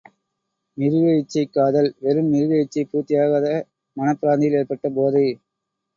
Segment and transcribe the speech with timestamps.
[0.77, 3.47] மிருக இச்சை காதல், வெறும் மிருக இச்சை பூர்த்தியாகாத
[3.97, 5.27] மனப் பிராந்தியில் ஏற்பட்ட போதை.